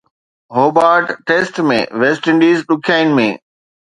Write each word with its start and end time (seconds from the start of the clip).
Hobart 0.57 1.05
test 1.27 1.55
۾ 1.71 1.77
West 2.03 2.23
Indies 2.31 2.65
ڏکيائين 2.71 3.07
۾ 3.21 3.27